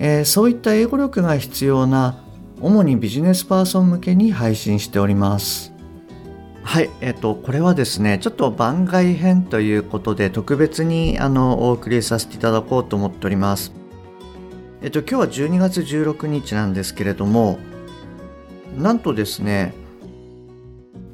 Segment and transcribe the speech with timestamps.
[0.00, 2.24] えーそういった英語力が必要な
[2.60, 5.72] 主にビジネスパーソン向けに配信しております
[6.62, 13.72] はい、えっ、と、これはですね、ちょっと番外編ということで、特別にあのお送りさせていただこうと思っております。
[14.82, 17.58] えっ、と、今日は12月16日なんですけれども、
[18.76, 19.74] なんとですね、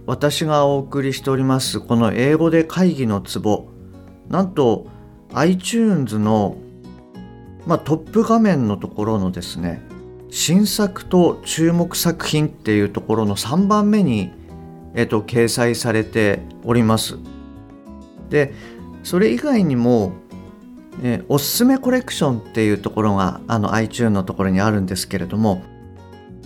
[0.04, 3.68] 私がお送りしております、この英語で会議のツボ、
[4.28, 4.88] なんと
[5.32, 6.56] iTunes の、
[7.66, 9.82] まあ、トップ画面のところのですね、
[10.30, 14.32] 新作と注目作品っていうところの3番目に、
[14.94, 17.18] えっと、掲載されております。
[18.30, 18.54] で、
[19.02, 20.12] それ以外にも、
[21.02, 25.62] えーおすすめコレクションっていうところがあの iTunes のところにあるんですけれども、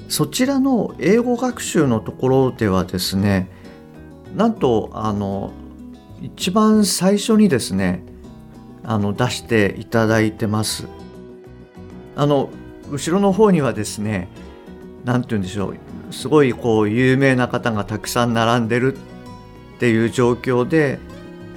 [0.08, 3.48] そちらの英語学習のところではですね、
[4.34, 5.52] なんとあの
[6.20, 8.02] 一番最初にですね、
[8.82, 10.88] あの出していただいてます。
[12.20, 12.50] あの
[12.90, 14.28] 後ろの方にはですね、
[15.06, 20.98] なんて言うんでしょう、すごいこう有名な方がたくさん並んでるっていう状況で、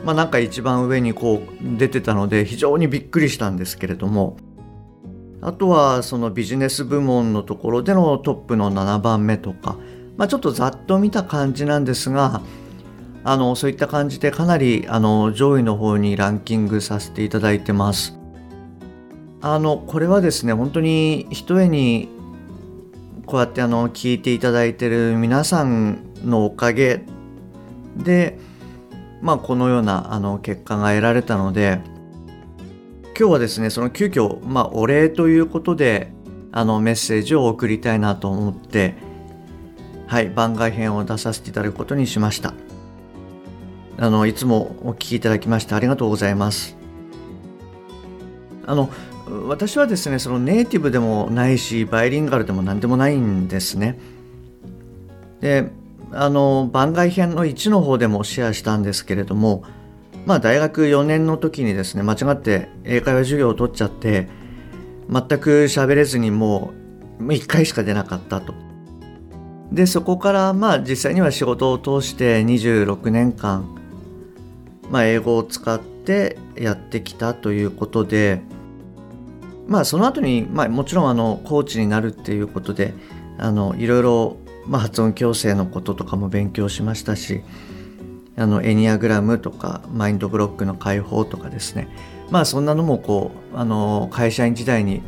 [0.06, 4.38] まあなんか一番上にこう出てたので非常にびっくりしたんですけれども、
[5.42, 9.76] あとはそのビジネス部門のところでのトップの7番目とか、
[10.16, 12.42] まあちょっとざっと見た感じなんですが、
[13.26, 18.23] あのそういった感じでかなりあの上位の方にランキングさせていただいてます。
[19.46, 22.08] あのこれはですね本当にひとえに
[23.26, 27.02] こうやってあの聞いていただいてる皆さんのおかげ
[27.98, 28.40] で、
[29.22, 31.82] まあ、このようなあの結果が得られたので
[33.20, 36.14] 今日はですねその急遽、まあ、お礼ということで
[36.54, 38.96] あのメッセージを送りたいなと思って
[40.08, 42.54] はい番外編を出させていただくことにしました。
[43.98, 46.83] あのいつもお聞きいただきましてありがとうございます。
[48.66, 48.90] あの
[49.48, 54.00] 私はですねそのネイティブでもないしバイリンガルでも何でもないんですね。
[55.42, 55.70] で
[56.12, 59.64] あの番外編の1の方でもシェアしたんですけれども
[60.26, 64.30] まあ大学4年の時にですね間違って英会話授業を取っちゃって
[65.10, 66.72] 全く喋れずにも
[67.20, 68.54] う1回しか出なかったと。
[69.72, 73.66] でそこからまあ実際には仕事を通して26年間、
[74.92, 78.42] まあ、英語を使ってやってきたということで
[79.68, 82.94] まあその後にまあもちろんあのコーチになるっていうことで
[83.38, 87.42] あのいろいろまあ発音矯正のこととかも勉強しましたし
[88.36, 91.88] あのエニアグラムとかマインドブロックの解放とかですね。
[92.32, 95.02] まあそんなのもこうあの会社員時代に、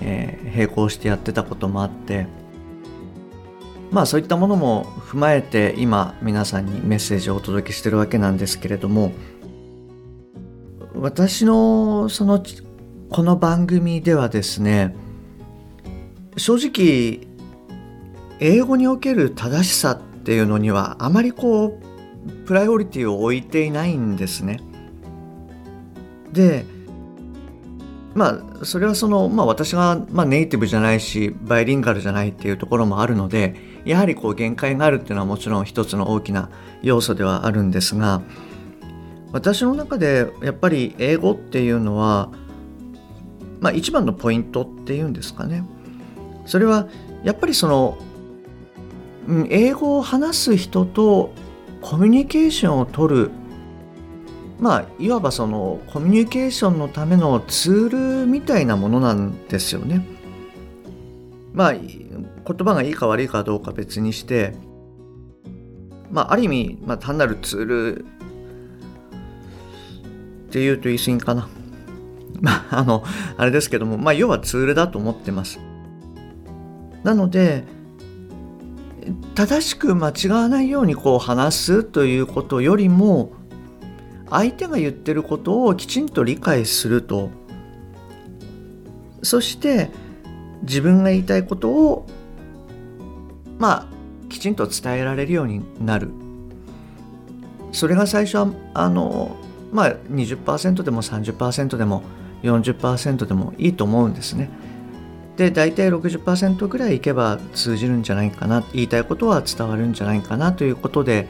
[0.00, 2.26] えー並行してやってたこともあって
[3.90, 9.12] まあそういったものも踏まえて今皆さんにメッセージをお届けしてるわけなんですけれども
[10.94, 12.42] 私のその
[13.12, 14.96] この番組ではですね
[16.38, 17.28] 正直
[18.40, 21.78] 英語における正しさっていうのにはあまりこ
[22.26, 24.60] うプライオリティを置いていないんですね。
[26.32, 26.64] で
[28.14, 36.48] まあそれはその、まあ、私が、まあ、ネイティブじゃないしバイリンガルじゃないっていうところもあるのでやはりこう限界があるっていうのはもちろん一つの大きな
[36.82, 38.22] 要素ではあるんですが
[39.32, 42.30] 私の中でやっぱり英語っていうのは
[43.62, 45.64] まあ、一番のポイントっていうんですかね
[46.44, 46.88] それは
[47.22, 47.96] やっぱりその
[49.28, 51.32] うん英語を話す人と
[51.80, 53.30] コミュニケーションを取る
[54.58, 60.06] まあいわばそのコミュニケーションのためのツールみたいなものなんですよね。
[61.52, 61.86] まあ言
[62.44, 64.54] 葉がいいか悪いかどうか別にして
[66.10, 68.06] まあある意味、まあ、単なるツールっ
[70.50, 71.48] ていうと言い過ぎかな。
[72.42, 73.04] まあ、あの、
[73.36, 75.60] あれですけども、まあ、要はツールだと思ってます。
[77.04, 77.64] なので、
[79.34, 83.32] 正しく間違わないようにこう話すということよりも、
[84.28, 87.30] 相手が言ってることをきちんと理解すると、
[89.22, 89.90] そして
[90.62, 92.06] 自分が言いたいことを、
[93.58, 96.10] まあ、きちんと伝えられるようになる。
[97.70, 99.36] それが最初は、あの、
[99.72, 102.02] まあ、20%でも30%でも
[102.42, 104.50] 40%でもいいと思うんですね。
[105.36, 108.64] で大体60%ぐらいいけば通じるんじゃないかな。
[108.72, 111.28] 言いたいことは伝わるんじゃないかなということで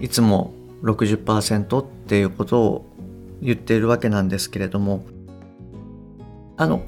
[0.00, 0.52] いつも
[0.82, 2.86] 60%っていうことを
[3.42, 5.04] 言っているわけなんですけれども。
[6.58, 6.82] あの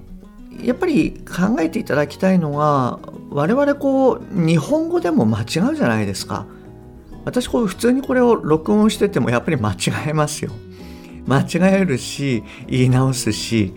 [0.62, 2.99] やっぱり考えていただきたいのは
[3.31, 6.47] 我々こう日本語でも間違うじゃないですか。
[7.25, 9.77] 私こう普通にこれを録音しててもやっぱり間違
[10.09, 10.51] えますよ。
[11.29, 13.75] 間違えるし言い直すし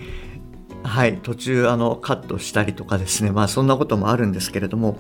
[0.83, 4.97] はい途中あのカットしたりとかですねまあそんなこともあるんですけれども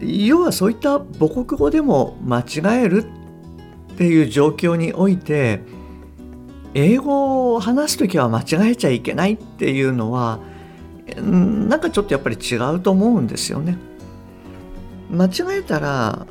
[0.00, 3.04] 要はそういった母国語でも間違える
[3.92, 5.60] っていう状況において
[6.74, 10.40] 英語を話す時は間違えちゃいけないっていうのは
[11.20, 13.76] なんかちょっとやっぱり違うと思うんですよね。
[15.10, 16.26] 間違えたら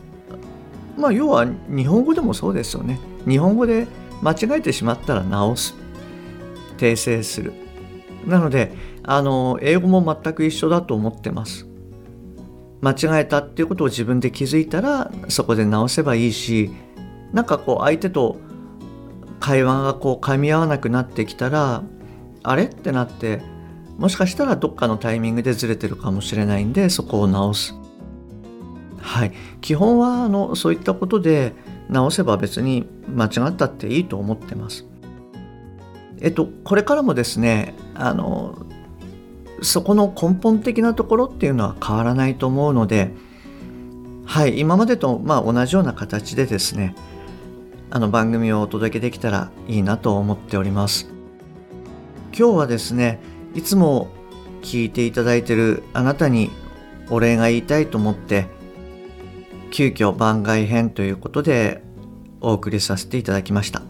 [0.97, 2.99] まあ要は日本語でもそうですよね。
[3.27, 3.87] 日本語で
[4.21, 5.75] 間違えてしまったら直す。
[6.77, 7.53] 訂正する。
[8.25, 8.73] なので
[9.03, 11.67] あの英語も全く一緒だと思ってます。
[12.81, 16.71] 間違えたっていうことを自分で気づいたらそこで直せばいいし
[17.31, 18.37] なんかこう相手と
[19.39, 21.83] 会話がこう噛み合わなくなってきたら
[22.43, 23.41] あれってなって
[23.97, 27.75] もしかしたらどっかのタイミングでずれてるかもしれないんでそこを直す。
[28.99, 29.33] はい。
[29.61, 31.53] 基本はあのそういったことで
[31.91, 34.85] 直せば別に間違ったっていいと思ってます。
[36.21, 38.57] えっとこれからもですねあの
[39.61, 43.11] そこの根本的なところっていうのは変わらないと思うので
[44.25, 46.95] はい今までとま同じような形でですね
[47.89, 51.09] あの番組をお届けできたらいいなと思っております。
[52.37, 53.19] 今日はですね
[53.53, 54.07] いつも
[54.61, 56.49] 聞いていただいてるあなたに
[57.09, 58.47] お礼が言いたいと思って
[59.71, 61.81] 急遽番外編ということで
[62.41, 63.81] お送りさせていただきました。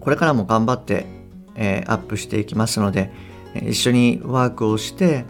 [0.00, 1.06] これからも頑張って、
[1.54, 3.12] えー、アップしていきますので
[3.54, 5.24] 一緒にワークをして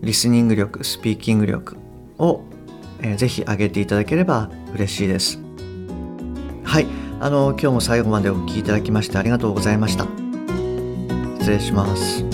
[0.00, 1.76] リスニング力スピーキング力
[2.18, 2.42] を、
[3.00, 5.38] えー、ぜひ上げていただければ嬉しいです。
[6.64, 6.86] はい。
[7.20, 10.06] あの今日も最後までお聴きいただきましてありがとうございました。
[11.38, 12.31] 失礼します。